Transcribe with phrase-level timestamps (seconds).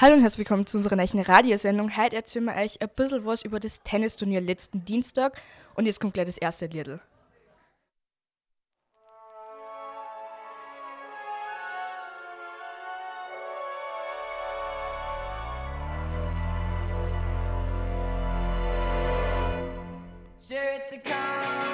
[0.00, 1.94] Hallo und herzlich willkommen zu unserer neuen Radiosendung.
[1.94, 5.38] Heute erzählen wir euch ein bisschen was über das Tennisturnier letzten Dienstag
[5.74, 7.00] und jetzt kommt gleich das erste Liedl.
[20.38, 21.69] Sure, it's a common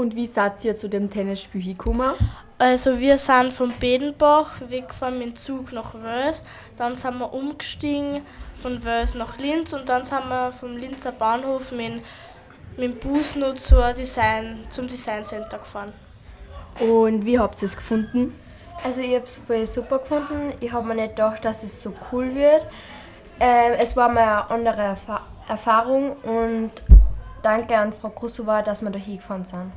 [0.00, 2.12] Und wie seid ihr zu dem Tennisspiel gekommen?
[2.56, 6.42] Also wir sind von Bedenbach weggefahren mit dem Zug nach Wels,
[6.76, 8.22] dann sind wir umgestiegen
[8.62, 12.02] von Wels nach Linz und dann sind wir vom Linzer Bahnhof mit,
[12.78, 15.92] mit dem Bus noch zur Design, zum Design Center gefahren.
[16.78, 18.34] Und wie habt ihr es gefunden?
[18.82, 20.54] Also ich habe es voll super gefunden.
[20.60, 22.66] Ich habe mir nicht gedacht, dass es so cool wird.
[23.38, 26.70] Ähm, es war mal eine andere Erfa Erfahrung und
[27.42, 29.72] danke an Frau Krusova, dass wir da hingefahren sind.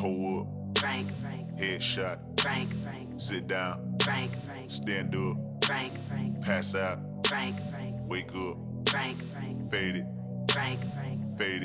[0.00, 5.36] Pull up, Frank, Frank, headshot, Frank, Frank, sit down, Frank, Frank, stand up,
[5.66, 8.56] Frank, Frank, pass out, Frank, Frank, wake up,
[8.88, 10.06] Frank, Frank, fade it,
[10.50, 11.64] Frank, Frank, fade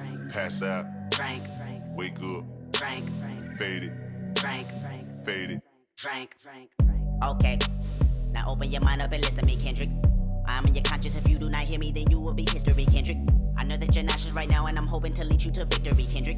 [0.31, 3.93] pass out, Frank, Frank, wake up, Frank, Frank, fade it,
[4.39, 5.61] Frank, Frank, fade it.
[5.97, 7.01] Frank, Frank, Frank.
[7.21, 7.59] Okay,
[8.31, 9.89] now open your mind up and listen to me, Kendrick.
[10.47, 11.15] I'm in your conscience.
[11.15, 13.17] If you do not hear me, then you will be history, Kendrick.
[13.57, 16.05] I know that you're nauseous right now, and I'm hoping to lead you to victory,
[16.05, 16.37] Kendrick.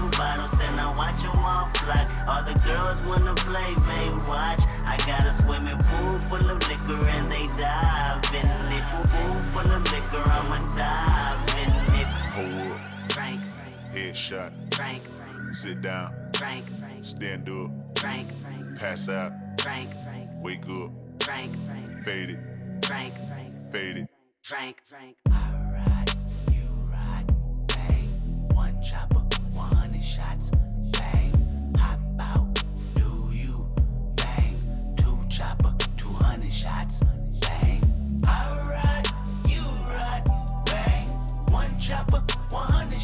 [1.85, 4.61] them all the girls wanna play, they watch.
[4.85, 8.47] I got a swimming pool full of liquor and they dive in
[8.77, 8.83] it.
[8.91, 12.09] Pool pool full of liquor, I'ma dive in it.
[12.35, 18.77] Pull up, Frank, Frank, headshot, Frank, Frank, sit down, Frank, Frank, stand up, Frank, Frank,
[18.79, 20.91] pass out, Frank, Frank, wake up,
[21.21, 22.39] Frank, Frank, fade it,
[22.85, 24.07] Frank, Frank, fade it.
[24.43, 25.15] Frank, Frank.
[25.29, 26.11] I ride,
[26.51, 27.27] you ride,
[27.67, 28.47] bang.
[28.53, 29.19] One chopper,
[29.53, 30.51] 100 shots,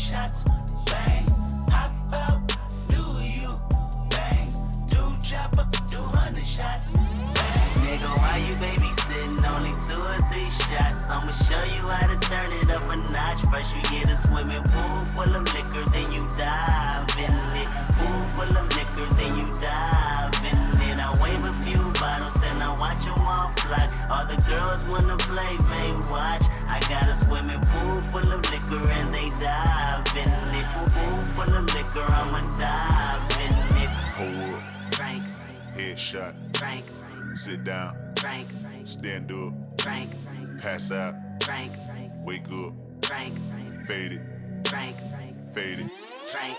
[0.07, 0.45] shots,
[0.87, 1.27] bang.
[1.67, 2.39] Hop out,
[2.87, 3.51] do you,
[4.07, 4.47] bang.
[4.87, 7.67] Two chopper, 200 shots, bang.
[7.83, 9.43] Nigga, why you babysitting?
[9.51, 11.11] Only two or three shots.
[11.11, 13.41] I'ma show you how to turn it up a notch.
[13.51, 17.67] First you get a swimming pool full of liquor, then you dive in it.
[17.91, 20.97] Pool full of liquor, then you dive in it.
[21.03, 23.83] I wave a few bottles, then I watch them all fly.
[24.07, 26.56] All the girls wanna play, they watch.
[26.69, 30.67] I got a swimming pool full of liquor and they dive in it.
[30.67, 33.53] Pool full of liquor, I'ma dive in
[33.83, 33.89] it.
[34.15, 34.61] Pull up,
[34.93, 41.15] Frank, Frank, headshot, Frank, Frank, sit down, Frank, Frank, stand up, Frank, Frank, pass out,
[41.43, 42.73] Frank, Frank, wake up,
[43.03, 44.21] Frank, Frank, fade it,
[44.67, 45.91] Frank, Frank, fade it.
[46.27, 46.57] Frank.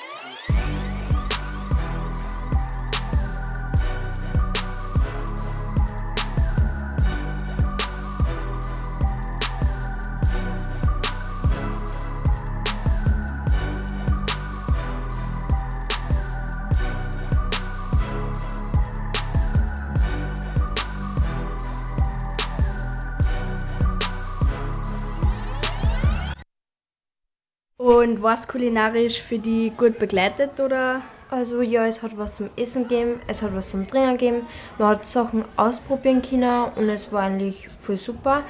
[28.08, 31.02] Und war es kulinarisch für die gut begleitet oder?
[31.30, 34.46] Also ja, es hat was zum Essen gegeben, es hat was zum Trinken gegeben.
[34.78, 38.44] Man hat Sachen ausprobieren können und es war eigentlich voll super.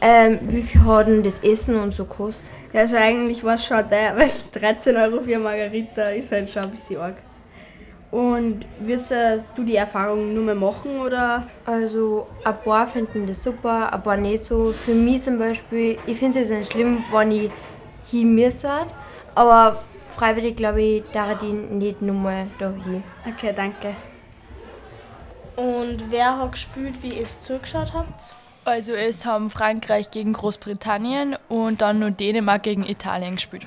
[0.00, 2.50] Ähm, wie viel hat denn das Essen und so gekostet?
[2.72, 6.48] Ja, also eigentlich war es schon teuer, weil 13 Euro für eine Margarita ist halt
[6.48, 7.16] schon ein bisschen arg.
[8.10, 11.46] Und wirst äh, du die Erfahrung nur mehr machen oder?
[11.66, 14.72] Also ein paar finden das super, ein paar nicht so.
[14.72, 17.50] Für mich zum Beispiel, ich finde es jetzt nicht schlimm, wenn ich
[18.12, 18.68] hin müsste,
[19.34, 23.02] aber freiwillig glaube ich, darf ich nicht nochmal da hin.
[23.26, 23.96] Okay, danke.
[25.56, 28.34] Und wer hat gespielt, wie ihr es zugeschaut habt?
[28.64, 33.66] Also es haben Frankreich gegen Großbritannien und dann nur Dänemark gegen Italien gespielt.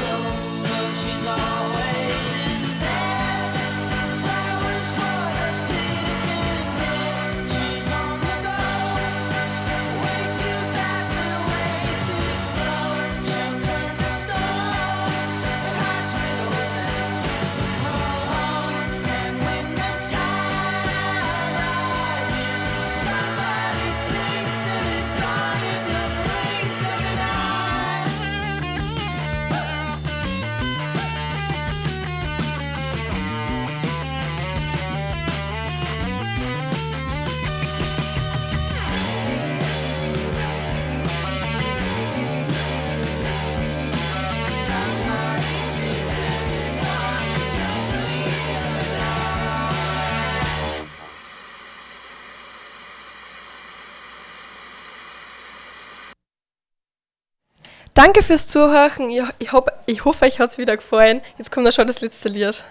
[58.03, 59.11] Danke fürs Zuhören.
[59.11, 61.21] Ich, ich, hab, ich hoffe, euch hat es wieder gefallen.
[61.37, 62.63] Jetzt kommt da schon das letzte Lied.